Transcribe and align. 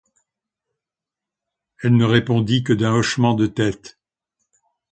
Elle 1.83 1.95
ne 1.95 2.05
répondit 2.05 2.63
que 2.63 2.73
d’un 2.73 2.95
hochement 2.95 3.35
de 3.35 3.45
tête. 3.45 3.99